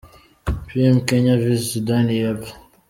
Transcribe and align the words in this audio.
pm- 0.67 0.95
Kenya 1.07 1.33
vs 1.41 1.61
Sudani 1.71 2.13
y’epfo. 2.19 2.51